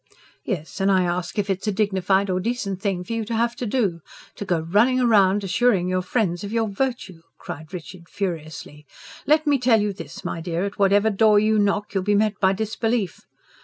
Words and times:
"Yes, 0.43 0.81
and 0.81 0.89
I 0.91 1.03
ask 1.03 1.37
if 1.37 1.47
it's 1.47 1.67
a 1.67 1.71
dignified 1.71 2.27
or 2.31 2.39
decent 2.39 2.81
thing 2.81 3.03
for 3.03 3.13
you 3.13 3.23
to 3.25 3.35
have 3.35 3.55
to 3.57 3.67
do? 3.67 4.01
to 4.35 4.43
go 4.45 4.61
running 4.61 4.99
round 5.07 5.43
assuring 5.43 5.89
your 5.89 6.01
friends 6.01 6.43
of 6.43 6.51
your 6.51 6.67
virtue!" 6.69 7.21
cried 7.37 7.71
Richard 7.71 8.09
furiously. 8.09 8.87
"Let 9.27 9.45
me 9.45 9.59
tell 9.59 9.79
you 9.79 9.93
this, 9.93 10.25
my 10.25 10.41
dear: 10.41 10.65
at 10.65 10.79
whatever 10.79 11.11
door 11.11 11.37
you 11.37 11.59
knock, 11.59 11.93
you'll 11.93 12.03
be 12.03 12.15
met 12.15 12.39
by 12.39 12.51
disbelief. 12.51 13.27